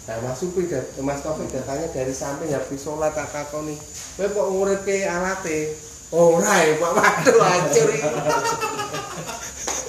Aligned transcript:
Nah, 0.00 0.16
Mas 0.20 0.36
Supri, 0.36 0.66
dat- 0.66 0.90
Mas 0.98 1.22
Taufik 1.22 1.48
datangnya 1.48 1.86
dari 1.88 2.10
samping 2.10 2.50
habis 2.50 2.82
sholat 2.82 3.14
tak 3.14 3.30
takoni. 3.30 3.78
Kowe 4.18 4.26
kok 4.26 4.46
nguripe 4.50 5.06
alate? 5.06 5.78
Ora 6.10 6.66
ya, 6.66 6.74
Pak. 6.74 6.90
Waduh, 6.90 7.38
hancur 7.38 7.88
iki. 7.94 8.10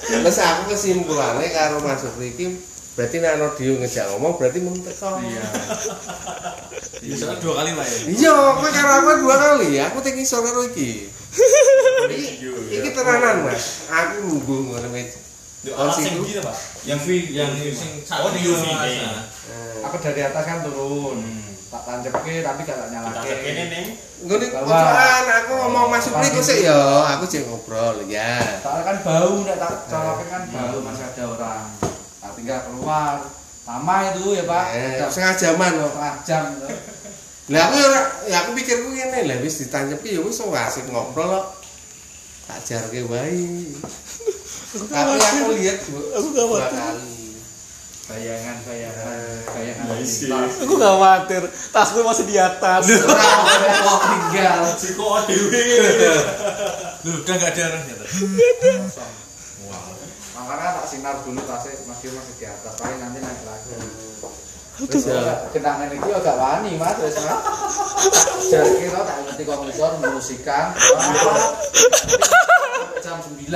Terus 0.02 0.38
aku 0.38 0.62
kesimpulannya 0.70 1.48
karo 1.50 1.82
Mas 1.82 2.00
Supri 2.00 2.30
iki 2.30 2.46
berarti 2.92 3.18
nek 3.18 3.34
ana 3.34 3.48
Dio 3.56 3.80
ngejak 3.80 4.04
ngomong 4.14 4.36
berarti 4.36 4.58
mung 4.60 4.76
teko. 4.78 5.16
Iya. 5.18 5.42
Bisa 7.02 7.34
dua 7.40 7.58
kali 7.58 7.74
lah 7.74 7.82
ya. 7.82 7.98
Iya, 8.06 8.34
kowe 8.54 8.70
karo 8.70 8.90
aku 8.94 9.10
dua 9.26 9.34
kali, 9.34 9.80
aku 9.80 9.98
tek 9.98 10.14
ngisor 10.14 10.44
karo 10.44 10.62
iki. 10.70 11.10
Iki, 12.70 12.88
tenanan, 12.94 13.42
Mas. 13.42 13.88
Aku 13.88 14.22
nunggu 14.22 14.70
ngono 14.70 14.86
situ. 15.62 16.02
yang 16.10 16.26
gini 16.26 16.40
pak. 16.42 16.56
Yang 16.82 16.98
V, 17.06 17.08
yang 17.30 17.50
sing 17.70 17.92
Oh, 18.10 18.30
di 18.34 18.40
UV. 18.42 18.64
Eh, 18.66 19.86
Aku 19.86 19.96
dari 20.02 20.20
atas 20.26 20.42
kan 20.42 20.58
turun. 20.66 21.22
Hmm. 21.22 21.50
Tak 21.72 21.82
tancap 21.88 22.20
ke 22.20 22.44
tapi 22.44 22.60
gak 22.68 22.76
tak 22.76 22.88
nyalake. 22.92 23.32
ini 23.48 23.62
nih. 23.72 23.84
Ngene 24.28 24.46
aku 25.40 25.52
ngomong 25.56 25.88
Mas 25.88 26.04
Supri 26.04 26.28
kok 26.28 26.44
sik 26.44 26.68
ya, 26.68 26.78
aku 27.16 27.24
jek 27.24 27.48
ngobrol 27.48 28.04
ya. 28.12 28.60
Soalnya 28.60 28.82
kan 28.86 28.96
bau, 29.00 29.40
nek 29.40 29.56
tak 29.56 29.72
colokin 29.88 30.26
kan 30.28 30.42
bau 30.52 30.78
masih 30.84 31.04
ada 31.08 31.22
orang. 31.32 31.64
Tak 32.20 32.30
tinggal 32.36 32.60
keluar. 32.68 33.14
Lama 33.62 33.96
itu 34.12 34.36
ya 34.36 34.44
Pak. 34.44 34.64
Eh, 34.76 35.00
setengah 35.08 35.34
jaman 35.38 35.70
kok. 35.80 35.90
setengah 35.96 36.14
jam. 36.28 36.42
Lah 37.50 37.60
aku 37.66 37.74
ya 37.80 37.88
ya 38.30 38.36
aku 38.46 38.50
pikirku 38.54 38.88
ngene 38.94 39.20
lah 39.26 39.36
wis 39.42 39.64
ditancepi 39.64 40.14
ya 40.14 40.20
wis 40.22 40.38
wong 40.44 40.52
asik 40.54 40.86
ngobrol 40.92 41.40
kok. 41.40 41.46
Tak 42.46 42.58
jarke 42.62 43.00
wae. 43.08 43.72
Tapi 44.72 45.20
aku 45.20 45.52
lihat 45.60 45.78
dua, 45.84 46.00
Aku 46.16 46.26
gak 46.32 46.44
dua 46.48 46.56
khawatir. 46.64 46.80
kali. 46.80 47.16
Bayangan, 48.02 48.56
bayangan, 48.66 49.06
bayangan. 49.46 49.84
Lintas. 50.00 50.52
Aku 50.64 50.72
gak 50.74 50.92
khawatir. 50.96 51.42
Tasku 51.70 51.98
masih 52.00 52.24
di 52.24 52.36
atas. 52.40 52.82
Kok 52.88 54.00
tinggal. 54.00 54.60
Si 54.74 54.88
kok 54.96 55.16
dewe. 55.28 55.64
Loh, 57.02 57.14
udah 57.20 57.34
nggak 57.34 57.50
ada 57.52 57.62
arahnya 57.68 57.94
tuh. 57.98 58.08
Makanya 60.32 60.68
tak 60.80 60.86
sinar 60.88 61.16
dulu 61.22 61.40
tasnya 61.44 61.72
masih 61.84 62.08
masih 62.10 62.34
di 62.38 62.46
atas. 62.48 62.72
Paling 62.78 62.98
nanti 62.98 63.18
naik 63.20 63.42
lagi. 63.44 63.70
Wis 64.80 65.04
ya. 65.04 65.52
Kenangan 65.52 65.92
ini 65.92 66.08
agak 66.08 66.36
wani 66.40 66.80
mas, 66.80 66.96
wes 67.04 67.16
mas. 67.20 67.40
Jadi 68.48 68.88
kita 68.88 69.04
tak 69.04 69.16
ngerti 69.28 69.42
kok 69.44 69.60
ngisor 69.68 69.92
musikan. 70.00 70.72
jam 73.02 73.18
9 73.18 73.50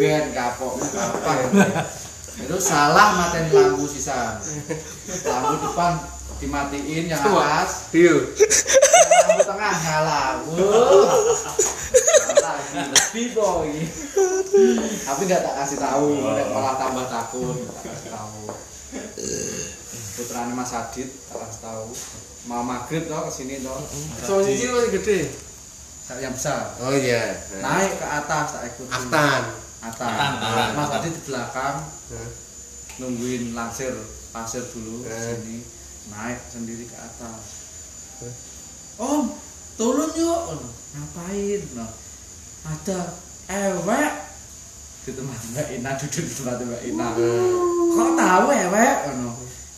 Ben 0.00 0.32
kapok 0.32 0.80
apa 0.80 1.32
Itu 2.40 2.56
salah 2.58 3.20
matiin 3.20 3.54
lampu 3.54 3.86
sisa. 3.86 4.42
Lampu 5.28 5.54
depan 5.62 5.92
dimatiin 6.40 7.12
yang 7.12 7.20
atas, 7.20 7.92
Dio. 7.94 8.32
lampu 9.28 9.42
tengah 9.46 9.74
nyala. 9.78 10.22
Lebih 12.74 13.26
boy. 13.36 13.70
Tapi 15.06 15.22
nggak 15.28 15.42
tak 15.44 15.54
kasih 15.62 15.78
tahu, 15.78 16.06
malah 16.50 16.74
tambah 16.80 17.06
takut. 17.06 17.54
Tak 17.78 17.84
kasih 17.94 18.10
tahu 18.10 18.40
putrane 19.90 20.52
Mas 20.54 20.72
Adit 20.72 21.08
tak 21.28 21.36
kasih 21.42 21.60
tahu 21.62 21.86
mau 22.48 22.62
maghrib 22.64 23.04
toh 23.10 23.26
ke 23.26 23.32
sini 23.32 23.60
toh. 23.60 23.78
So 24.24 24.40
nyicil 24.40 24.70
lebih 24.72 25.02
gede. 25.02 25.20
yang 26.18 26.34
besar. 26.34 26.74
Oh 26.82 26.90
iya. 26.90 27.38
naik 27.62 28.02
ke 28.02 28.06
atas 28.06 28.58
tak 28.58 28.62
ikut. 28.74 28.86
Aftan. 28.90 29.42
atan. 29.82 30.12
Mas 30.74 30.90
Adit 30.90 31.12
di 31.14 31.22
belakang. 31.26 31.86
Nungguin 32.98 33.54
langsir 33.54 33.94
pasir 34.34 34.64
dulu 34.74 35.06
sini. 35.06 35.62
Naik 36.10 36.38
sendiri 36.50 36.84
ke 36.86 36.96
atas. 36.98 37.42
Om 38.98 39.30
turun 39.78 40.10
yuk. 40.18 40.58
Ngapain? 40.90 41.62
No 41.78 41.86
ada 42.66 43.00
ewek. 43.48 44.12
Di 45.00 45.10
tempat 45.16 45.40
Mbak 45.56 45.68
Ina 45.80 45.90
duduk 45.96 46.24
di 46.28 46.32
tempat 46.36 46.60
Mbak 46.60 46.82
Ina. 46.92 47.08
Kok 47.90 48.10
tahu 48.20 48.46
ewek 48.52 48.96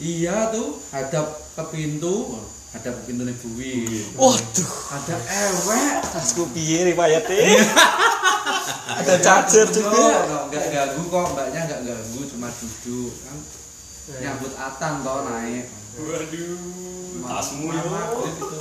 iya 0.02 0.50
tuh 0.50 0.82
hadap 0.90 1.26
ke 1.54 1.62
pintu 1.70 2.34
hadap 2.74 2.92
ke 2.98 3.02
pintu 3.06 3.22
nih 3.22 3.36
Buwi 3.38 3.74
Waduh. 4.18 4.72
ada 4.90 5.16
ewek 5.22 5.94
Tasku 6.10 6.42
piye 6.52 6.92
riwayatnya. 6.92 7.62
Ada 8.92 9.14
charger 9.24 9.64
juga. 9.72 9.88
Enggak, 9.88 10.42
enggak 10.50 10.64
ganggu 10.68 11.02
kok, 11.08 11.26
mbaknya 11.32 11.60
enggak 11.64 11.80
ganggu, 11.88 12.20
cuma 12.28 12.48
duduk 12.52 13.12
kan. 13.24 13.38
Nyambut 14.20 14.52
Atan 14.58 14.92
toh 15.00 15.18
naik. 15.24 15.64
Waduh. 15.96 17.24
Tasmu 17.24 17.66
gitu. 17.72 18.56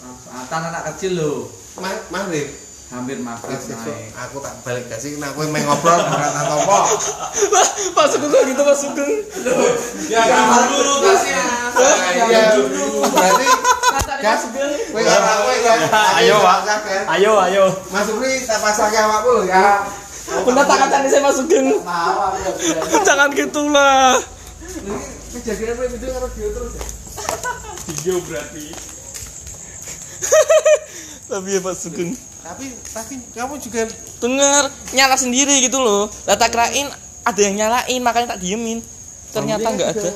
Langsung 0.00 0.32
Atan 0.32 0.62
anak 0.72 0.82
kecil 0.94 1.12
loh, 1.20 1.52
Ma 1.76 1.90
Maghrib. 2.08 2.48
Hampir 2.94 3.18
maghrib 3.18 3.58
Kasih 3.58 3.74
naik. 3.74 4.14
aku 4.14 4.36
tak 4.38 4.54
balik 4.62 4.86
kasih 4.86 5.18
kenapa 5.18 5.34
kowe 5.34 5.46
main 5.50 5.66
ngobrol 5.66 5.98
ora 5.98 6.28
tak 6.30 6.44
topo. 6.46 6.78
Pak 7.94 8.06
Sugeng 8.06 8.30
kok 8.30 8.42
gitu 8.46 8.62
Pak 8.62 8.76
Sugeng. 8.78 9.12
Ya 10.06 10.22
kamu 10.22 10.62
dulu 10.70 10.94
tasnya. 11.02 11.44
Iya. 12.14 12.44
Berarti 13.10 13.46
gas 14.22 14.42
kowe 14.46 15.02
aku 15.02 15.50
ya. 15.58 15.74
Ayo, 16.22 16.36
Pak. 16.38 16.58
Pak. 16.62 17.02
Ayo, 17.18 17.32
ayo. 17.50 17.64
Mas 17.90 18.06
Supri 18.06 18.38
tak 18.46 18.62
awakmu 18.62 19.30
lho 19.42 19.50
ya. 19.50 19.82
Bunda 20.46 20.62
tak 20.64 20.78
kacani 20.86 21.10
saya 21.10 21.20
Mas 21.26 21.34
Sugeng. 21.34 21.66
Mau 21.82 22.14
aku 22.30 22.38
ya. 22.62 23.02
Jangan 23.02 23.28
gitulah. 23.34 24.22
Ini 25.34 25.42
kejadian 25.42 25.74
apa 25.74 25.82
video 25.90 26.08
karo 26.14 26.26
dia 26.30 26.46
terus 26.46 26.72
ya? 26.78 26.84
Video 27.90 28.16
berarti. 28.22 28.64
Tapi 31.30 31.48
ya 31.50 31.60
Pak 31.60 31.74
Sugeng. 31.74 32.14
Tapi 32.44 32.66
tapi 32.92 33.14
kamu 33.32 33.56
juga 33.56 33.88
Dengar, 34.20 34.68
nyala 34.92 35.16
sendiri 35.16 35.64
gitu 35.64 35.80
loh. 35.80 36.12
Lah 36.28 36.36
tak 36.36 36.52
kirain 36.52 36.92
ada 37.24 37.40
yang 37.40 37.56
nyalain 37.56 38.00
makanya 38.04 38.36
tak 38.36 38.44
diemin. 38.44 38.84
Ternyata 39.32 39.64
nggak 39.64 39.90
ada. 39.96 40.10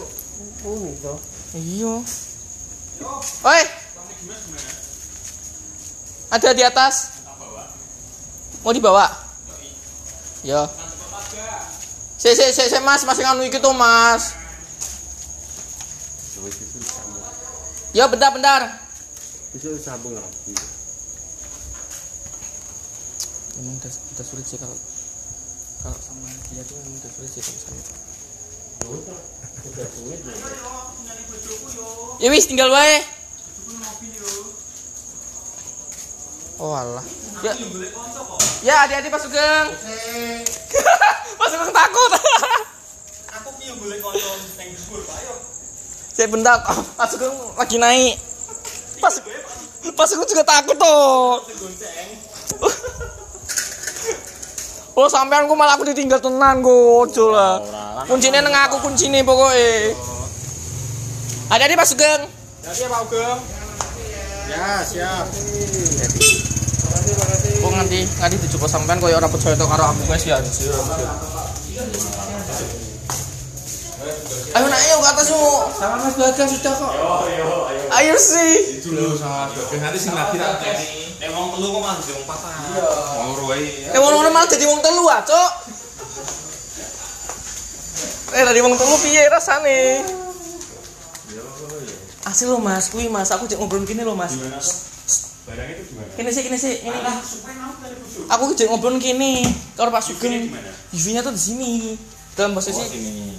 Iya. 1.57 1.95
Oi. 3.25 3.63
Ada 6.29 6.49
di 6.53 6.63
atas. 6.69 7.17
Mau 8.61 8.77
dibawa? 8.77 9.09
Ya. 10.45 10.69
Si 12.21 12.29
si 12.37 12.47
si 12.53 12.65
si 12.69 12.79
Mas, 12.85 13.09
masih 13.09 13.25
nganu 13.25 13.49
iki 13.49 13.57
tuh, 13.57 13.73
Mas. 13.73 14.37
Ya 17.97 18.05
bentar 18.05 18.29
bentar. 18.37 18.85
Besok 19.57 19.81
disambung 19.81 20.13
lagi. 20.13 20.78
Emang 23.59 23.75
udah, 23.83 23.91
udah 23.91 24.25
sulit 24.25 24.47
sih 24.47 24.59
kalau 24.59 24.79
kalau 25.83 25.99
sama 25.99 26.31
dia 26.51 26.63
tuh 26.63 26.79
emang 26.79 26.95
udah 27.03 27.11
sulit 27.11 27.31
sih 27.35 27.43
kalau 27.43 27.59
sulit 27.59 27.85
ya. 32.23 32.29
Wis 32.31 32.47
tinggal 32.47 32.71
wae. 32.71 33.03
Oh 36.59 36.75
alah. 36.75 37.07
Ya. 37.47 37.55
Ya 38.67 38.75
hati-hati 38.83 39.07
Pak 39.11 39.23
Sugeng. 39.23 39.67
Pak 41.39 41.49
Sugeng 41.55 41.71
takut. 41.71 42.11
Aku 43.39 43.49
piye 43.63 43.71
golek 43.79 44.03
kanca 44.03 44.31
nang 44.59 44.71
dhuwur, 44.75 45.01
Pak. 45.07 45.19
Saya 46.11 46.27
bentar, 46.27 46.59
Pak 46.67 47.07
Sugeng 47.07 47.35
lagi 47.55 47.79
naik. 47.79 48.19
Pak 49.95 50.07
Sugeng 50.11 50.27
juga 50.27 50.43
takut 50.43 50.75
toh. 50.75 51.47
Oh 54.99 55.07
sampean 55.07 55.47
ku 55.47 55.55
malah 55.55 55.79
aku 55.79 55.87
ditinggal 55.87 56.19
tenan 56.19 56.59
go, 56.59 57.07
ojo 57.07 57.31
lah. 57.31 57.63
Kuncinya 58.11 58.43
neng 58.43 58.51
aku 58.51 58.83
kuncinya 58.83 59.23
pokoknya. 59.23 59.95
Ada 61.55 61.71
di 61.71 61.79
Pak 61.79 61.87
Sugeng. 61.87 62.27
Jadi 62.67 62.83
ya 62.83 62.89
Pak 62.91 63.01
Ugeng. 63.07 63.39
Ya, 64.51 64.83
siap. 64.83 65.31
Oh 67.63 67.71
nganti 67.79 68.11
nganti 68.11 68.37
dicoba 68.43 68.67
sampean 68.67 68.99
koyo 68.99 69.23
ora 69.23 69.31
percaya 69.31 69.55
to 69.55 69.71
karo 69.71 69.87
aku 69.87 70.03
guys 70.11 70.27
ya 70.27 70.43
anjir. 70.43 70.75
Ayo 74.51 74.67
nak 74.67 74.81
ayo 74.83 74.97
ke 74.99 75.09
atas 75.15 75.27
yuk. 75.31 75.63
Sama 75.79 75.95
Mas 76.03 76.15
Bagas 76.19 76.49
sudah 76.59 76.75
kok. 76.75 76.93
Ayo 78.03 78.19
sih. 78.19 78.83
Itu 78.83 78.99
loh 78.99 79.15
sama 79.15 79.47
sebagai 79.55 79.79
nanti 79.79 79.99
sing 80.03 80.11
lagi 80.19 80.43
tak 80.43 80.59
tes. 80.59 81.08
Nek 81.19 81.29
wong 81.35 81.47
telu 81.59 81.67
kok 81.75 81.83
malah 81.83 81.97
jadi 81.99 82.13
wong 82.15 82.27
patah. 82.31 82.55
Mau 83.19 83.35
ruwai. 83.43 83.91
Eh 83.91 83.99
wong-wong 83.99 84.31
malah 84.31 84.47
dadi 84.47 84.65
wong 84.71 84.79
telu 84.79 85.05
ah, 85.11 85.21
Cok. 85.27 85.51
Eh 88.39 88.43
tadi 88.47 88.61
wong 88.63 88.75
telu 88.79 88.95
piye 89.03 89.23
rasane? 89.27 89.79
Asli 92.23 92.45
lo 92.45 92.61
Mas, 92.61 92.93
kuwi 92.93 93.09
Mas, 93.09 93.33
aku 93.33 93.49
cek 93.49 93.57
ngobrol 93.57 93.89
gini 93.89 94.05
lo 94.05 94.13
Mas. 94.13 94.37
Gimana? 94.37 94.61
Barang 95.49 95.69
itu 95.73 95.83
gimana? 95.89 96.13
Kini 96.13 96.29
sih, 96.29 96.43
kini 96.45 96.59
sih, 96.61 96.75
ini. 96.85 96.99
dari 97.01 97.97
busuk. 98.05 98.29
Aku 98.29 98.53
cek 98.53 98.69
ngobrol 98.69 99.01
gini. 99.01 99.43
Kalau 99.75 99.89
Pak 99.89 100.05
Sugeng? 100.05 100.53
UV-nya 100.93 101.25
tuh 101.25 101.33
di 101.33 101.41
sini. 101.41 101.73
Dalam 102.37 102.53
posisi 102.53 102.85
ini. 102.95 103.33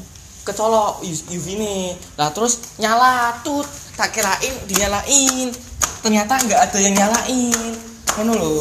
kecolok 0.49 1.05
UV 1.05 1.45
nih 1.61 1.93
lah 2.17 2.33
terus 2.33 2.57
nyala 2.81 3.37
tut 3.45 3.67
tak 3.93 4.09
kirain 4.09 4.55
dinyalain 4.65 5.53
ternyata 5.99 6.39
nggak 6.39 6.59
ada 6.69 6.77
yang 6.79 6.95
nyalain 6.95 7.73
ngono 8.15 8.33
lho 8.35 8.53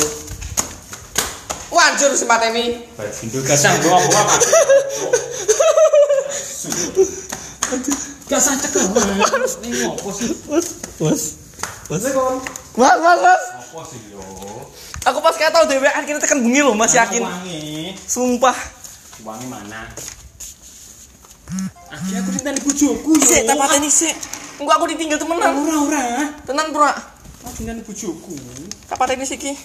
Wanjur 1.68 2.16
si 2.16 2.24
Matemi. 2.24 2.80
Indo 2.96 3.44
gasang 3.44 3.76
gua 3.84 4.00
apa 4.00 4.18
apa. 4.24 4.34
Gak 8.28 8.40
sah 8.40 8.56
cekal. 8.56 8.88
Ini 9.60 9.76
ngopo 9.84 10.08
sih? 10.08 10.32
Mas 10.48 10.66
mas, 10.96 11.22
mas, 11.92 12.04
mas. 12.96 13.42
Apa 13.52 13.80
sih 13.84 14.00
yo? 14.12 14.20
Aku 15.08 15.20
pas 15.20 15.36
kayak 15.36 15.52
tau 15.52 15.64
dewean 15.68 16.04
kita 16.04 16.20
tekan 16.20 16.40
bengi 16.40 16.60
loh, 16.60 16.76
Mas 16.76 16.92
yakin. 16.92 17.24
Wangi. 17.24 17.96
Sumpah. 18.04 18.56
Wangi 19.24 19.46
mana? 19.48 19.88
Aki 21.88 22.12
aku 22.20 22.28
ditani 22.32 22.60
bojoku 22.60 23.12
yo. 23.16 23.24
Sik, 23.24 23.48
tak 23.48 23.56
pateni 23.56 23.88
sik. 23.88 24.12
Engko 24.60 24.72
aku 24.72 24.84
ditinggal 24.92 25.20
temenan. 25.20 25.52
ora 25.52 25.76
ora. 25.84 26.04
Tenan, 26.44 26.72
Bro. 26.72 26.92
Aku 27.48 27.64
ditani 27.64 27.80
bojoku. 27.80 28.36
Tak 28.92 29.00
pateni 29.00 29.24
sik 29.24 29.40
iki. 29.40 29.56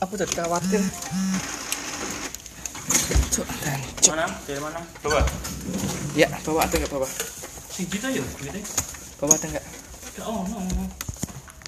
Aku 0.00 0.16
jadi 0.16 0.32
khawatir. 0.32 0.80
Cuk, 3.28 3.44
dan. 3.60 3.80
Mana? 4.08 4.24
Dari 4.48 4.60
mana? 4.64 4.80
Coba. 5.04 5.20
Ya, 6.16 6.32
bawa 6.40 6.64
ada 6.64 6.74
enggak 6.80 6.88
bawa? 6.88 7.04
Sing 7.68 7.84
kita 7.92 8.08
yo, 8.08 8.24
gitu. 8.40 8.60
Bawa 9.20 9.36
ada 9.36 9.46
enggak? 9.52 9.64
Gak 10.16 10.24
ono. 10.24 10.58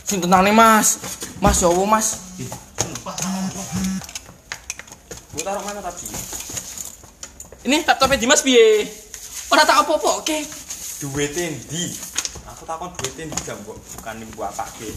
Sing 0.08 0.18
tenane, 0.24 0.50
Mas. 0.50 0.96
Mas 1.44 1.60
ya 1.60 1.68
Allah, 1.68 1.86
Mas. 1.86 2.08
Gua 5.30 5.42
taruh 5.44 5.62
mana 5.62 5.84
tadi? 5.84 6.08
Ini 7.68 7.84
laptopnya 7.84 8.16
Dimas 8.16 8.40
piye? 8.40 8.88
Ora 9.52 9.68
tak 9.68 9.84
apa-apa, 9.84 10.24
oke. 10.24 10.38
Ndi? 11.00 11.84
Aku 11.92 12.09
takon 12.70 12.94
duite 12.94 13.26
ndi 13.26 13.34
gak 13.42 13.58
mbok 13.66 13.78
bukan 13.98 14.22
mbok 14.30 14.46
apake. 14.46 14.94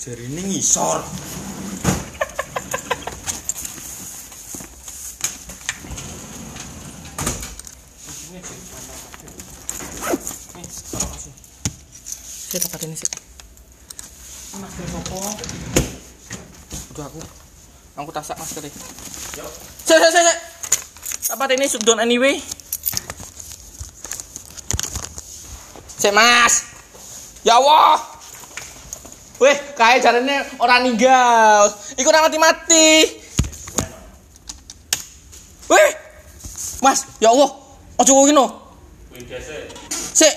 Jarine 0.00 0.40
ngisor. 0.48 1.04
Saya 12.48 12.60
tak 12.64 12.70
pateni 12.72 12.96
sik. 12.96 13.12
Masker 14.56 14.86
sopo? 14.88 15.20
Udah 16.96 17.04
aku. 17.12 17.20
Aku 18.00 18.10
tasak 18.12 18.40
masker 18.40 18.64
Yuk. 19.36 19.50
Sik, 19.84 19.98
sik, 20.00 20.10
sik, 20.16 20.24
sik. 20.24 20.38
Apa 21.36 21.48
ini 21.52 21.68
shutdown 21.68 22.00
anyway? 22.00 22.40
Sik, 26.02 26.10
Mas. 26.10 26.66
Ya 27.46 27.62
Allah. 27.62 28.02
Weh, 29.38 29.54
kayak 29.78 30.02
jarane 30.02 30.42
orang 30.58 30.82
ninggal. 30.82 31.70
Iku 31.94 32.10
ora 32.10 32.26
mati-mati. 32.26 33.22
Weh. 35.70 35.90
Mas, 36.82 37.06
ya 37.22 37.30
Allah. 37.30 37.54
Ojo 38.02 38.12
kowe 38.18 38.34
no. 38.34 38.50
Sik. 39.94 40.34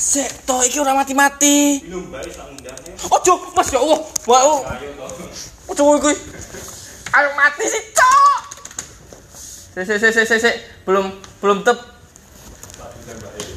Sik, 0.00 0.30
to 0.46 0.56
iki 0.62 0.78
ora 0.78 0.94
mati-mati. 0.94 1.82
Minum 1.90 2.06
bae 2.14 2.30
sak 2.30 2.54
undangnya. 2.54 2.94
Ojo, 3.10 3.50
Mas 3.58 3.66
ya 3.74 3.82
Allah. 3.82 3.98
Wah, 4.30 4.62
ojo 5.66 5.82
kowe 5.82 5.98
kuwi. 5.98 6.14
Ayo 7.18 7.28
mati 7.34 7.66
sih, 7.66 7.82
Cok. 7.98 8.40
Sik, 9.74 9.84
sik, 9.90 9.98
sik, 10.14 10.26
sik, 10.30 10.38
sik. 10.38 10.56
Belum 10.90 11.06
belum 11.38 11.62
tep. 11.62 11.78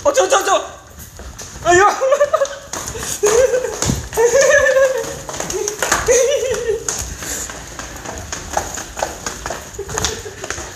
Ojo, 0.05 0.21
ojo, 0.21 0.37
ojo. 0.37 0.55
Ayo. 1.65 1.87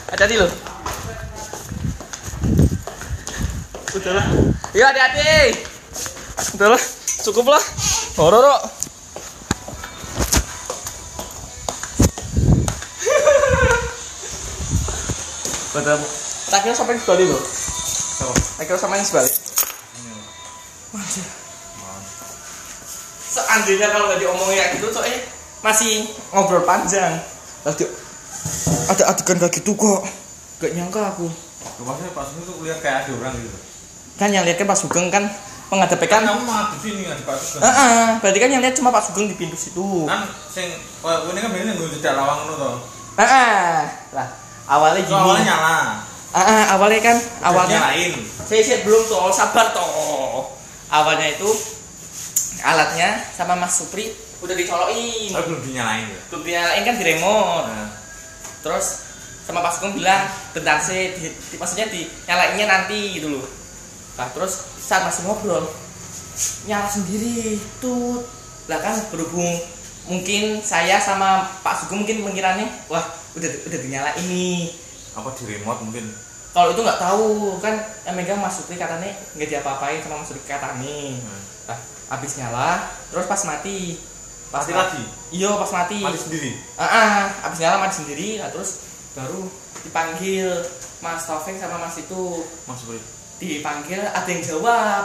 Hati-hati 0.10 0.36
loh. 0.42 0.50
Udah 3.94 4.14
lah. 4.18 4.26
Iya, 4.74 4.86
hati-hati. 4.90 5.62
Udah 6.58 6.74
lah, 6.74 6.82
cukup 7.22 7.54
lah. 7.54 7.64
Ora, 8.18 8.38
ora. 8.42 8.58
Padahal 15.78 16.27
tak 16.48 16.60
kira 16.62 16.74
sampai 16.74 16.96
sebalik 16.96 17.28
loh. 17.28 17.44
Tak 18.58 18.66
kira 18.66 18.78
sampai 18.78 19.04
sebalik. 19.04 19.34
Waduh. 20.92 21.28
Seandainya 23.28 23.88
kalau 23.92 24.10
nggak 24.10 24.20
diomongin 24.20 24.56
kayak 24.56 24.72
gitu, 24.80 24.88
soalnya 24.90 25.20
masih 25.62 26.08
ngobrol 26.32 26.64
panjang. 26.64 27.20
Lalu 27.68 27.86
ada 28.88 29.04
adegan 29.12 29.38
kayak 29.38 29.54
gitu 29.60 29.76
kok. 29.76 30.02
Gak 30.58 30.74
nyangka 30.74 31.14
aku. 31.14 31.28
Maksudnya 31.78 32.12
pas 32.16 32.26
itu 32.32 32.54
lihat 32.66 32.80
kayak 32.82 33.06
ada 33.06 33.12
orang 33.14 33.36
gitu. 33.38 33.58
Kan 34.18 34.34
yang 34.34 34.42
lihat 34.42 34.58
kan 34.58 34.66
Pak 34.66 34.80
Sugeng 34.80 35.14
kan 35.14 35.30
menghadapi 35.70 36.08
Kan 36.08 36.24
kan. 36.26 36.34
kamu 36.34 36.42
mah 36.48 36.74
di 36.74 36.78
sini 36.82 37.02
kan 37.06 37.18
Pak 37.22 37.38
Heeh, 37.62 38.06
berarti 38.18 38.40
kan 38.42 38.50
yang 38.50 38.62
lihat 38.66 38.74
cuma 38.74 38.90
Pak 38.90 39.04
Sugeng 39.06 39.30
di 39.30 39.36
pintu 39.38 39.54
situ. 39.54 40.08
Kan 40.10 40.26
sing 40.50 40.74
oh, 41.06 41.30
ini 41.30 41.38
kan 41.38 41.52
biasanya 41.54 41.78
gue 41.78 41.88
tidak 42.02 42.14
lawang 42.18 42.48
ngono 42.48 42.54
to. 42.58 42.72
Heeh. 43.22 43.78
Lah, 44.18 44.28
awalnya 44.66 45.06
So, 45.06 45.14
gini. 45.14 45.22
awalnya 45.22 45.44
nyala. 45.46 45.78
Heeh, 46.28 46.64
awalnya 46.76 47.00
kan 47.02 47.18
awalnya. 47.42 47.78
nyalain. 47.80 48.14
saya 48.48 48.62
saya 48.64 48.80
belum 48.84 49.02
toh 49.08 49.32
sabar 49.32 49.72
toh. 49.72 50.52
Awalnya 50.88 51.36
itu 51.36 51.50
alatnya 52.64 53.24
sama 53.36 53.56
Mas 53.56 53.80
Supri 53.80 54.12
udah 54.40 54.56
dicolokin. 54.56 55.32
Tapi 55.34 55.46
belum 55.50 55.62
dinyalain 55.64 56.06
ya. 56.08 56.20
belum 56.32 56.42
dinyalain 56.44 56.82
kan 56.84 56.96
di 56.96 57.04
remote. 57.06 57.66
Nah, 57.68 57.90
terus 58.62 58.86
sama 59.48 59.64
Pak 59.64 59.80
Sugeng 59.80 59.96
bilang 59.96 60.28
bentar 60.52 60.76
sih 60.84 61.16
di, 61.16 61.32
di- 61.32 61.56
maksudnya 61.56 61.88
dinyalainnya 61.88 62.66
nanti 62.68 63.16
gitu 63.16 63.32
loh. 63.32 63.48
Nah 64.20 64.28
terus 64.36 64.68
saat 64.76 65.08
masih 65.08 65.24
ngobrol 65.24 65.64
nyala 66.68 66.86
sendiri 66.92 67.56
tuh 67.80 68.22
lah 68.68 68.78
kan 68.84 69.00
berhubung 69.10 69.48
mungkin 70.06 70.60
saya 70.62 71.00
sama 71.00 71.48
Pak 71.64 71.88
Sugeng 71.88 72.04
mungkin 72.04 72.28
mengiranya 72.28 72.68
wah 72.92 73.04
udah 73.40 73.50
udah 73.72 73.80
dinyalain 73.80 74.26
nih 74.28 74.76
apa 75.18 75.34
di 75.34 75.44
remote 75.50 75.82
mungkin? 75.82 76.06
Kalau 76.48 76.70
itu 76.72 76.80
nggak 76.80 76.98
tahu 77.00 77.26
kan 77.58 77.76
megang 78.12 78.38
Mas 78.38 78.56
Supri 78.56 78.76
katanya 78.76 79.10
nggak 79.34 79.50
diapa-apain 79.52 80.00
sama 80.00 80.22
Mas 80.22 80.28
Supri 80.28 80.42
katanya 80.44 81.18
Hmm. 81.18 81.42
nah 81.68 81.80
habis 82.08 82.34
nyala 82.36 82.70
terus 83.10 83.26
pas 83.26 83.42
mati. 83.44 83.98
Pas 84.48 84.64
Mati 84.64 84.72
ma- 84.72 84.80
lagi? 84.82 85.04
iya 85.30 85.52
pas 85.54 85.72
mati. 85.72 86.00
Mati 86.00 86.20
sendiri. 86.20 86.52
ah 86.76 86.88
ah, 86.88 87.18
habis 87.44 87.60
nyala 87.60 87.78
mati 87.80 87.96
sendiri 87.98 88.40
nah, 88.40 88.48
terus 88.48 88.80
baru 89.12 89.44
dipanggil 89.84 90.48
Mas 90.98 91.26
Taufik 91.26 91.58
sama 91.58 91.78
Mas 91.78 91.98
itu. 91.98 92.42
Mas 92.64 92.82
Bri. 92.82 92.98
dipanggil 93.38 94.02
ada 94.02 94.26
yang 94.26 94.42
jawab. 94.42 95.04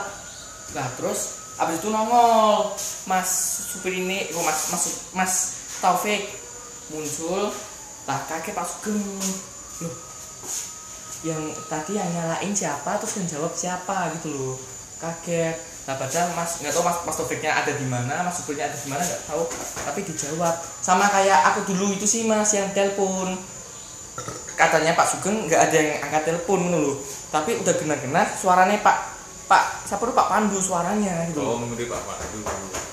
Nah 0.73 0.87
terus 0.95 1.21
habis 1.54 1.76
itu 1.76 1.88
nongol. 1.88 2.71
Mas 3.04 3.28
Supir 3.69 3.92
ini 3.95 4.31
oh, 4.33 4.40
Mas 4.40 4.71
Mas 4.71 4.85
Mas 5.12 5.33
Taufik 5.81 6.33
muncul. 6.88 7.50
Lah 8.02 8.19
kaget 8.25 8.50
Pak 8.50 8.64
Sugeng 8.64 8.99
loh 9.83 9.95
yang 11.23 11.43
tadi 11.71 11.95
yang 11.95 12.11
nyalain 12.11 12.51
siapa 12.51 12.99
terus 12.99 13.15
yang 13.23 13.27
jawab 13.31 13.53
siapa 13.55 14.11
gitu 14.19 14.35
loh 14.35 14.55
kaget 14.99 15.55
nah 15.83 15.99
padahal 15.99 16.31
mas 16.39 16.62
nggak 16.62 16.71
tahu 16.75 16.87
mas 16.87 16.99
mas 17.03 17.17
Taufiknya 17.19 17.51
ada 17.59 17.75
di 17.75 17.87
mana 17.87 18.23
mas 18.23 18.39
Supirnya 18.39 18.71
ada 18.71 18.79
di 18.79 18.87
mana 18.87 19.03
nggak 19.03 19.23
tahu 19.27 19.43
tapi 19.83 20.01
dijawab 20.07 20.55
sama 20.79 21.11
kayak 21.11 21.43
aku 21.55 21.75
dulu 21.75 21.95
itu 21.95 22.07
sih 22.07 22.23
mas 22.27 22.55
yang 22.55 22.71
telepon 22.71 23.35
katanya 24.55 24.95
Pak 24.95 25.07
Sugeng 25.11 25.51
nggak 25.51 25.59
ada 25.59 25.79
yang 25.79 25.99
angkat 26.07 26.23
telepon 26.31 26.71
loh 26.71 27.03
tapi 27.35 27.59
udah 27.59 27.75
kena-kena 27.75 28.23
suaranya 28.39 28.79
Pak 28.79 28.99
Pak 29.51 29.65
siapa 29.91 30.03
tuh 30.07 30.15
Pak 30.15 30.29
Pandu 30.31 30.59
suaranya 30.62 31.27
gitu 31.29 31.43
Oh, 31.43 31.61
mirip 31.61 31.91
Pak 31.91 32.03
Pandu. 32.09 32.41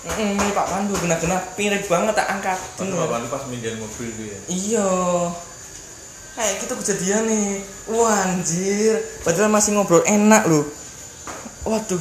Mm, 0.10 0.36
ini 0.36 0.52
Pak 0.52 0.68
Pandu 0.68 0.94
kena-kena 0.98 1.38
mirip 1.56 1.84
banget 1.88 2.14
tak 2.18 2.28
angkat. 2.28 2.58
Pak 2.76 3.08
Pandu 3.08 3.28
pas 3.32 3.44
mindahin 3.48 3.80
mobil 3.80 4.08
tuh 4.12 4.26
ya. 4.28 4.40
Iya. 4.52 4.90
Kayak 6.40 6.56
gitu 6.64 6.74
kejadian 6.80 7.28
nih. 7.28 7.60
Wah 7.92 8.32
anjir. 8.32 8.96
Padahal 9.28 9.52
masih 9.52 9.76
ngobrol 9.76 10.00
enak 10.08 10.48
loh. 10.48 10.64
Waduh. 11.68 12.00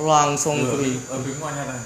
Langsung 0.00 0.64
nyala. 0.64 1.76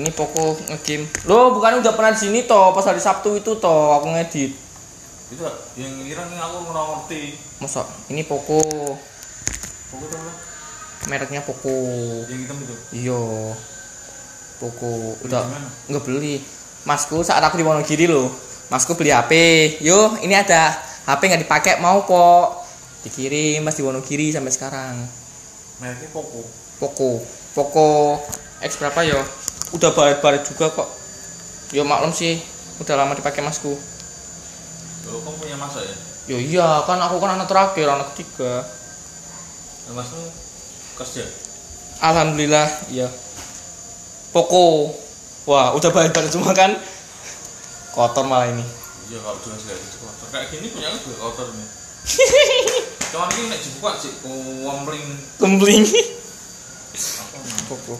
Ini 0.00 0.08
pokok 0.16 0.64
ngegame. 0.64 1.04
Loh, 1.28 1.52
bukan 1.52 1.84
udah 1.84 1.92
pernah 1.92 2.16
di 2.16 2.24
sini 2.24 2.48
toh, 2.48 2.72
pas 2.72 2.88
hari 2.88 3.04
Sabtu 3.04 3.36
itu 3.36 3.52
toh 3.60 4.00
aku 4.00 4.16
ngedit. 4.16 4.56
Itu 5.28 5.44
yang 5.76 5.92
ngira 6.00 6.24
aku 6.24 6.72
ngerti. 6.72 7.36
Masa 7.60 7.84
ini. 8.08 8.24
Pokok 8.24 8.64
tuh 10.08 10.16
apa? 10.16 10.32
Mereknya 11.12 11.44
Poco. 11.44 11.76
Yang 12.32 12.48
hitam 12.48 12.56
itu. 12.64 12.74
Iya. 12.96 13.20
Beli 14.56 15.20
Udah 15.20 15.44
nggak 15.92 16.02
beli. 16.08 16.40
Masku 16.88 17.20
saat 17.20 17.44
aku 17.44 17.60
di 17.60 17.64
Wonogiri 17.68 18.08
loh. 18.08 18.32
masku 18.72 18.96
beli 18.96 19.12
HP 19.12 19.32
yo 19.84 20.16
ini 20.24 20.32
ada 20.32 20.72
HP 21.04 21.20
nggak 21.28 21.42
dipakai 21.44 21.84
mau 21.84 22.08
po 22.08 22.56
dikirim 23.04 23.60
mas 23.60 23.76
di 23.76 23.84
Wonogiri 23.84 24.32
sampai 24.32 24.48
sekarang. 24.48 24.96
Mereknya 25.76 26.08
Poco. 26.08 26.40
Poco. 26.80 27.20
Poco 27.52 27.88
X 28.64 28.80
berapa 28.80 29.04
yo 29.04 29.20
udah 29.76 29.90
baret-baret 29.92 30.40
juga 30.48 30.72
kok. 30.72 30.88
Yo 31.76 31.84
maklum 31.84 32.08
sih. 32.08 32.40
Udah 32.80 32.96
lama 32.96 33.12
dipakai 33.12 33.44
masku. 33.44 33.76
Lo 35.04 35.20
kamu 35.20 35.36
punya 35.36 35.56
masa 35.60 35.84
ya? 35.84 35.96
yo 36.24 36.40
iya. 36.40 36.68
Kan 36.88 36.96
aku 36.96 37.20
kan 37.20 37.36
anak 37.36 37.52
terakhir 37.52 37.84
anak 37.84 38.16
ketiga. 38.16 38.64
Nah, 39.84 40.00
masmu 40.00 40.24
kerja. 40.96 41.24
alhamdulillah 42.00 42.68
iya. 42.88 43.12
Poco. 44.32 44.96
Wah 45.44 45.76
udah 45.76 45.92
baret-baret 45.92 46.32
semua 46.32 46.56
kan? 46.56 46.80
Kotor 47.92 48.24
malah 48.24 48.48
ini 48.48 48.83
Iya 49.04 49.18
kalau 49.20 49.38
jelas 49.44 49.62
kayak 49.68 49.80
gitu 49.84 49.96
kotor. 50.00 50.26
Kayak 50.32 50.46
gini 50.48 50.66
punya 50.72 50.88
aku 50.88 50.98
juga 51.12 51.18
kotor 51.28 51.46
nih. 51.52 51.68
Cuman 53.12 53.30
ini 53.36 53.42
nek 53.46 53.60
dibuka 53.62 53.90
sih, 54.00 54.12
wambling. 54.64 55.06
kembling 55.40 55.84
Apa? 57.70 57.94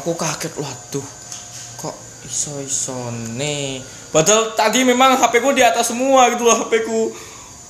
Aku 0.00 0.10
kaget 0.16 0.54
waduh 0.56 1.06
kok 1.76 1.96
iso 2.24 2.56
iso 2.62 3.12
nih 3.36 3.82
padahal 4.14 4.56
tadi 4.56 4.86
memang 4.86 5.18
HP 5.18 5.42
ku 5.42 5.52
di 5.52 5.60
atas 5.60 5.92
semua 5.92 6.32
gitu 6.32 6.48
loh 6.48 6.64
HP 6.64 6.72
ku. 6.86 7.12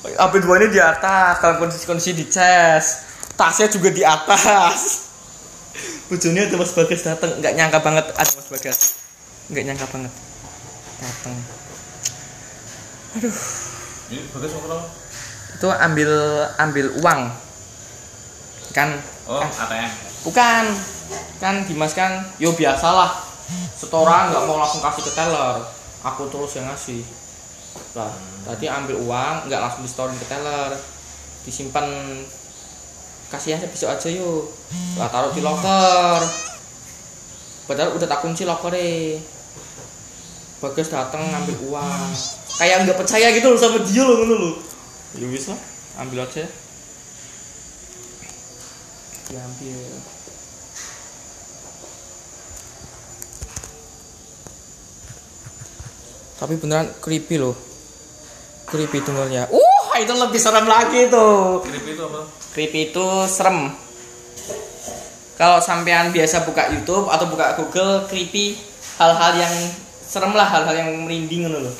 HP 0.03 0.35
dua 0.43 0.59
ini 0.59 0.75
di 0.75 0.83
atas 0.83 1.39
dalam 1.39 1.63
kondisi 1.63 1.87
kondisi 1.87 2.11
di 2.15 2.27
chest. 2.27 3.07
Tasnya 3.39 3.71
juga 3.71 3.91
di 3.95 4.03
atas. 4.03 5.09
Bojone 6.11 6.43
ada 6.47 6.59
Mas 6.59 6.75
Bagas 6.75 7.01
dateng. 7.07 7.39
Nggak 7.39 7.55
nyangka 7.55 7.79
banget 7.81 8.07
ada 8.13 8.33
Mas 8.35 8.49
Bagas. 8.51 8.79
Nggak 9.49 9.65
nyangka 9.73 9.87
banget 9.89 10.13
Ini 14.13 14.19
bagus 14.33 14.51
berapa? 14.57 14.87
itu 15.53 15.69
ambil 15.69 16.11
ambil 16.59 16.87
uang 17.05 17.21
kan 18.73 18.99
Oh, 19.23 19.39
ATM. 19.39 19.91
Bukan. 20.27 20.65
Kan 21.39 21.63
Dimas 21.67 21.95
kan 21.95 22.27
yo 22.43 22.51
biasalah. 22.59 23.23
Setoran 23.79 24.35
nggak 24.35 24.45
mau 24.51 24.59
langsung 24.59 24.83
kasih 24.83 25.07
ke 25.07 25.13
teller. 25.15 25.63
Aku 26.03 26.27
terus 26.27 26.59
yang 26.59 26.67
ngasih. 26.67 27.07
Lah, 27.95 28.11
tadi 28.43 28.67
ambil 28.67 28.99
uang 28.99 29.47
nggak 29.47 29.61
langsung 29.63 29.87
disetorin 29.87 30.19
ke 30.19 30.27
teller. 30.27 30.75
Disimpan 31.47 31.87
kasih 33.31 33.63
aja 33.63 33.67
besok 33.71 33.95
aja 33.95 34.09
yuk. 34.11 34.51
Lah 34.99 35.07
taruh 35.07 35.31
di 35.31 35.39
locker. 35.39 36.19
Padahal 37.71 37.95
udah 37.95 38.09
tak 38.11 38.27
kunci 38.27 38.43
lokernya. 38.43 39.23
Bagus 40.63 40.95
datang 40.95 41.27
ngambil 41.27 41.59
uang. 41.67 42.11
Kayak 42.55 42.87
nggak 42.87 42.99
percaya 43.03 43.35
gitu 43.35 43.51
loh 43.51 43.59
sama 43.59 43.83
dia 43.83 44.07
loh 44.07 44.23
ngono 44.23 44.35
loh. 44.39 44.55
Ya 45.19 45.27
wis 45.27 45.51
lah, 45.51 45.59
ambil 45.99 46.23
aja. 46.23 46.47
Diambil. 49.27 49.91
Tapi 56.39 56.55
beneran 56.59 56.95
creepy 57.03 57.43
loh. 57.43 57.59
Creepy 58.71 59.03
dengarnya. 59.03 59.51
Uh, 59.51 59.95
itu 59.99 60.15
lebih 60.15 60.39
serem 60.39 60.67
lagi 60.67 61.11
tuh. 61.11 61.63
Krip 61.63 61.87
itu 61.87 62.03
apa? 62.07 62.21
Creepy 62.55 62.81
itu 62.95 63.07
serem. 63.27 63.71
Kalau 65.39 65.59
sampean 65.59 66.15
biasa 66.15 66.47
buka 66.47 66.71
YouTube 66.71 67.11
atau 67.11 67.27
buka 67.27 67.59
Google, 67.59 68.07
creepy 68.07 68.59
hal-hal 68.99 69.43
yang 69.43 69.55
serem 70.13 70.37
lah, 70.37 70.45
hal-hal 70.45 70.77
yang 70.77 70.93
merinding 71.09 71.49
ngono 71.49 71.65
loh. 71.65 71.77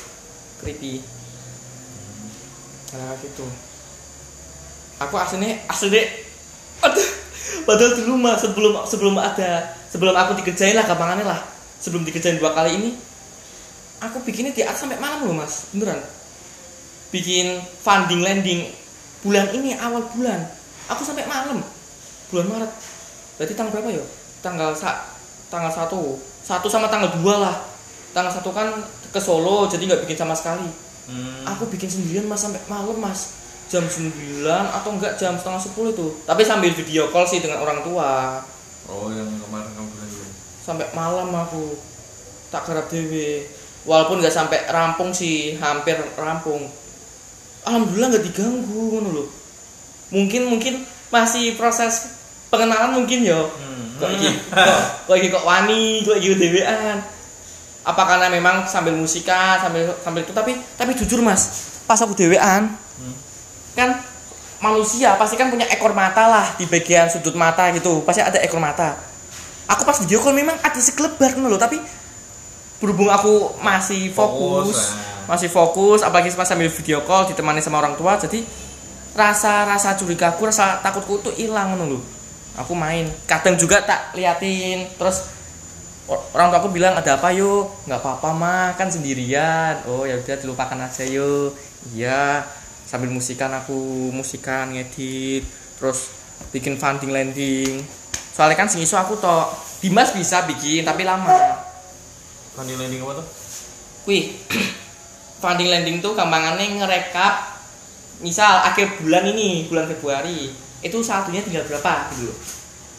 Creepy. 0.57 1.05
Nah, 2.97 3.13
gitu. 3.21 3.45
Aku 5.05 5.13
aslinya 5.21 5.61
asli 5.69 6.01
Aduh, 6.83 7.09
padahal 7.63 7.93
dulu 7.95 8.13
mah 8.19 8.35
sebelum 8.35 8.73
sebelum 8.83 9.15
ada 9.15 9.71
sebelum 9.87 10.11
aku 10.17 10.35
dikerjain 10.41 10.73
lah 10.73 10.83
gampangannya 10.83 11.23
lah. 11.29 11.39
Sebelum 11.79 12.03
dikerjain 12.03 12.41
dua 12.41 12.51
kali 12.51 12.75
ini 12.75 12.89
aku 14.03 14.19
bikinnya 14.25 14.51
di 14.51 14.65
sampai 14.65 14.97
malam 14.99 15.23
loh 15.23 15.37
mas. 15.37 15.69
Beneran. 15.71 16.01
Bikin 17.13 17.61
funding 17.85 18.25
landing 18.25 18.67
bulan 19.23 19.53
ini 19.55 19.77
awal 19.79 20.03
bulan. 20.11 20.43
Aku 20.91 21.05
sampai 21.07 21.23
malam. 21.23 21.63
Bulan 22.33 22.49
Maret. 22.51 22.71
Berarti 23.39 23.53
tanggal 23.55 23.71
berapa 23.79 23.89
ya? 23.95 24.03
Tanggal 24.43 24.75
sa 24.75 25.07
tanggal 25.47 25.71
satu. 25.71 26.19
Satu 26.43 26.67
sama 26.67 26.91
tanggal 26.91 27.15
dua 27.21 27.39
lah 27.39 27.55
tanggal 28.13 28.31
satu 28.31 28.53
kan 28.53 28.71
ke 29.11 29.19
Solo 29.19 29.67
jadi 29.67 29.83
nggak 29.89 30.01
bikin 30.07 30.17
sama 30.17 30.37
sekali. 30.37 30.69
Hmm. 31.03 31.43
aku 31.43 31.67
bikin 31.67 31.91
sendirian 31.91 32.23
mas 32.31 32.39
sampai 32.39 32.63
malam 32.71 32.95
mas. 33.01 33.35
Jam 33.67 33.83
9 33.89 34.45
atau 34.45 34.89
enggak 34.93 35.17
jam 35.17 35.33
setengah 35.35 35.59
10 35.59 35.93
itu. 35.97 36.07
Tapi 36.23 36.41
sambil 36.45 36.71
video 36.71 37.09
call 37.09 37.25
sih 37.25 37.41
dengan 37.41 37.59
orang 37.65 37.81
tua. 37.81 38.39
Oh, 38.85 39.09
yang 39.09 39.27
kemarin 39.41 39.71
kamu 39.73 39.87
bilang 39.97 40.31
sampai 40.61 40.87
malam 40.93 41.33
aku. 41.33 41.75
Tak 42.53 42.69
garap 42.69 42.87
dewe. 42.87 43.49
Walaupun 43.83 44.21
nggak 44.21 44.31
sampai 44.31 44.63
rampung 44.69 45.11
sih 45.11 45.57
hampir 45.57 45.97
rampung. 46.15 46.69
Alhamdulillah 47.65 48.13
nggak 48.13 48.25
diganggu 48.29 48.83
ngono 48.93 49.09
loh 49.09 49.27
mungkin 50.13 50.41
mungkin 50.45 50.73
masih 51.09 51.57
proses 51.57 52.13
pengenalan 52.53 52.93
mungkin 53.01 53.25
yo 53.25 53.49
Hmm. 53.49 53.97
kok 53.97 54.09
iki 54.13 54.29
kok, 54.49 54.81
kok 55.09 55.15
iki 55.17 55.27
kok 55.33 55.45
wani 55.45 56.01
kok 56.05 56.17
iki 56.17 56.37
dewean 56.37 56.97
apa 57.83 58.01
karena 58.07 58.31
memang 58.31 58.63
sambil 58.63 58.95
musika 58.95 59.59
sambil 59.59 59.91
sambil 59.99 60.23
itu 60.23 60.31
tapi 60.31 60.55
tapi 60.79 60.95
jujur 60.95 61.19
mas 61.19 61.71
pas 61.83 61.99
aku 61.99 62.15
dewean 62.15 62.71
Hmm. 62.93 63.17
kan 63.73 63.89
manusia 64.61 65.17
pasti 65.17 65.33
kan 65.33 65.49
punya 65.49 65.65
ekor 65.65 65.97
mata 65.97 66.29
lah 66.29 66.45
di 66.61 66.69
bagian 66.69 67.09
sudut 67.09 67.33
mata 67.33 67.73
gitu 67.73 68.05
pasti 68.05 68.21
ada 68.21 68.37
ekor 68.37 68.61
mata 68.61 68.93
aku 69.65 69.81
pas 69.81 69.97
video 69.97 70.21
call 70.21 70.37
memang 70.37 70.55
ada 70.61 70.77
sekelebat 70.77 71.35
loh 71.41 71.57
tapi 71.57 71.81
berhubung 72.77 73.09
aku 73.09 73.57
masih 73.65 74.13
fokus, 74.13 74.69
Fokus, 74.69 74.79
nah. 74.93 75.35
masih 75.35 75.49
fokus 75.49 75.99
apalagi 76.05 76.29
pas 76.37 76.45
sambil 76.45 76.69
video 76.69 77.01
call 77.01 77.25
ditemani 77.25 77.65
sama 77.65 77.81
orang 77.81 77.97
tua 77.97 78.13
jadi 78.21 78.45
rasa 79.17 79.65
rasa 79.65 79.97
curigaku 79.97 80.45
rasa 80.45 80.85
takutku 80.85 81.17
tuh 81.17 81.33
hilang 81.33 81.73
loh 81.81 81.97
aku 82.53 82.77
main 82.77 83.09
kadang 83.25 83.57
juga 83.57 83.81
tak 83.81 84.13
liatin 84.13 84.85
terus 85.01 85.33
orang 86.09 86.51
tua 86.51 86.59
aku 86.59 86.69
bilang 86.73 86.97
ada 86.97 87.15
apa 87.15 87.31
yuk? 87.31 87.87
Nggak 87.87 87.99
apa-apa 88.03 88.29
mah 88.35 88.67
kan 88.75 88.91
sendirian. 88.91 89.83
Oh 89.87 90.03
ya 90.03 90.19
udah 90.19 90.37
dilupakan 90.39 90.79
aja 90.79 91.03
yuk. 91.07 91.55
Iya. 91.95 92.43
Sambil 92.87 93.09
musikan 93.09 93.49
aku 93.55 94.11
musikan 94.13 94.75
ngedit 94.75 95.47
terus 95.79 96.11
bikin 96.51 96.75
funding 96.75 97.11
landing. 97.11 97.83
Soalnya 98.33 98.57
kan 98.57 98.69
sengiso 98.69 98.99
aku 98.99 99.17
toh 99.17 99.47
Dimas 99.79 100.15
bisa 100.15 100.43
bikin 100.47 100.83
tapi 100.83 101.07
lama. 101.07 101.31
Funding 102.55 102.77
landing 102.79 103.01
apa 103.03 103.23
tuh? 103.23 103.27
wih 104.03 104.35
funding 105.41 105.69
landing 105.71 105.97
tuh 106.03 106.15
gampangannya 106.15 106.79
ngerekap 106.79 107.55
misal 108.19 108.63
akhir 108.63 108.99
bulan 109.03 109.27
ini 109.31 109.67
bulan 109.67 109.87
Februari 109.87 110.51
itu 110.83 110.97
satunya 110.99 111.39
tinggal 111.43 111.63
berapa 111.67 112.11
gitu 112.15 112.31
loh. 112.31 112.37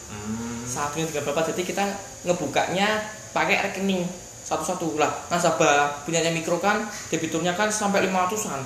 Hmm. 0.09 0.44
Satunya 0.75 1.07
tinggal 1.07 1.23
berapa 1.31 1.47
jadi 1.55 1.61
kita 1.63 1.83
ngebukanya 2.27 2.99
pakai 3.31 3.63
rekening 3.71 4.03
satu-satu 4.43 4.99
lah. 4.99 5.09
Nasabah 5.31 6.03
punyanya 6.03 6.29
mikro 6.35 6.59
kan 6.59 6.83
debiturnya 7.07 7.55
kan 7.55 7.71
sampai 7.71 8.03
500an 8.11 8.61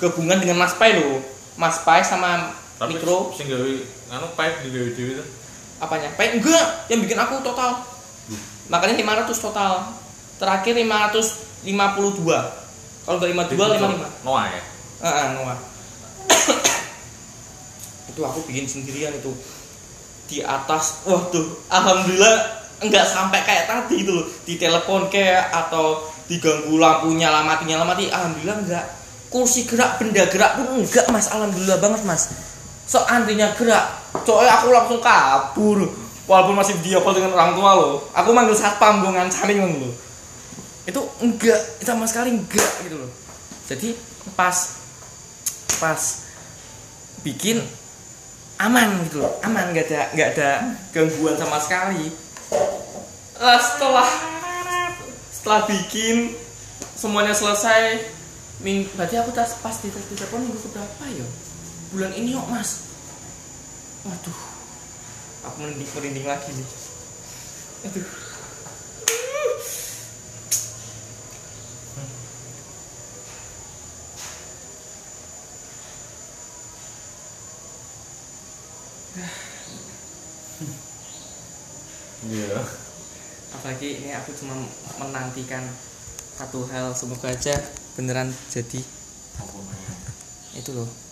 gabungan 0.00 0.40
dengan 0.40 0.56
mas 0.58 0.74
Pai 0.74 0.96
loh 0.98 1.22
mas 1.54 1.84
Pai 1.86 2.02
sama 2.02 2.50
Tapi 2.80 2.96
mikro. 2.96 3.30
sing 3.36 3.46
gawe 3.46 3.72
anu 4.10 4.26
pipe 4.34 4.56
di 4.64 4.68
gawe 4.72 4.88
dhewe 4.96 5.12
tuh. 5.20 5.28
apanya? 5.80 6.08
Pai 6.16 6.36
enggak 6.36 6.88
yang 6.90 7.00
bikin 7.04 7.16
aku 7.16 7.40
total. 7.40 7.84
Makanya 8.68 8.96
500 9.24 9.32
total. 9.36 9.72
Terakhir 10.40 10.72
552 10.72 11.68
kalau 13.04 13.16
nggak 13.20 13.30
52 13.52 13.76
55 13.80 14.24
Noah 14.24 14.46
ya. 14.48 14.62
Heeh, 15.00 15.26
Noah. 15.36 15.58
itu 18.10 18.20
aku 18.20 18.40
bikin 18.48 18.64
sendirian 18.64 19.12
itu 19.12 19.32
di 20.30 20.38
atas 20.38 21.02
waduh 21.02 21.66
alhamdulillah 21.66 22.60
enggak 22.80 23.04
sampai 23.06 23.40
kayak 23.44 23.68
tadi 23.68 24.08
loh. 24.08 24.24
Di 24.44 24.56
telepon 24.56 25.12
kayak 25.12 25.52
atau 25.52 26.00
diganggu 26.26 26.80
lampunya 26.80 27.28
mati 27.44 27.68
nyala 27.68 27.84
mati 27.84 28.08
alhamdulillah 28.08 28.56
enggak. 28.64 28.84
Kursi 29.30 29.68
gerak 29.68 30.00
benda 30.00 30.26
gerak 30.26 30.58
pun 30.58 30.80
enggak 30.80 31.06
mas. 31.12 31.30
Alhamdulillah 31.30 31.78
banget 31.78 32.02
mas. 32.08 32.32
So 32.88 32.98
antrinya 33.06 33.52
gerak. 33.54 33.84
Soalnya 34.26 34.58
aku 34.58 34.68
langsung 34.72 35.00
kabur. 35.04 35.86
Walaupun 36.30 36.62
masih 36.62 36.78
video 36.78 37.02
call 37.02 37.18
dengan 37.18 37.34
orang 37.34 37.58
tua 37.58 37.70
loh. 37.74 38.06
Aku 38.14 38.30
manggil 38.30 38.54
satpam 38.54 39.02
gue 39.02 39.10
ngancarin 39.10 39.66
loh. 39.66 39.94
Itu 40.86 41.00
enggak 41.22 41.58
sama 41.82 42.06
sekali 42.06 42.34
enggak 42.34 42.70
gitu 42.86 42.96
loh. 42.98 43.10
Jadi 43.66 43.94
pas 44.34 44.78
pas 45.78 46.00
bikin 47.22 47.62
aman 48.60 48.88
gitu 49.08 49.24
loh 49.24 49.32
aman 49.40 49.72
nggak 49.72 49.88
ada 49.88 50.02
nggak 50.12 50.28
ada 50.36 50.50
gangguan 50.92 51.34
sama 51.40 51.56
sekali. 51.56 52.12
Lah, 53.40 53.56
setelah 53.56 54.08
setelah 55.32 55.64
bikin 55.64 56.36
semuanya 56.92 57.32
selesai 57.32 58.04
ming 58.60 58.84
berarti 58.92 59.16
aku 59.16 59.32
tas 59.32 59.56
pas 59.64 59.72
di 59.80 59.88
di 59.88 60.14
telepon 60.14 60.44
minggu 60.44 60.60
keberapa 60.60 61.04
ya? 61.08 61.24
Bulan 61.96 62.12
ini 62.12 62.36
kok 62.36 62.48
mas? 62.52 62.84
Waduh 64.04 64.40
aku 65.48 65.56
merinding 65.64 65.88
merinding 65.96 66.26
lagi 66.28 66.52
nih. 66.52 66.68
Aduh 67.88 68.08
Iya. 82.20 82.62
apalagi 83.50 83.88
ini 83.98 84.09
aku 84.20 84.36
cuma 84.36 84.54
menantikan 85.00 85.64
satu 86.36 86.68
hal 86.68 86.92
semoga 86.92 87.32
aja 87.32 87.56
beneran 87.96 88.28
jadi. 88.52 88.80
Itu 90.56 90.76
loh 90.76 91.09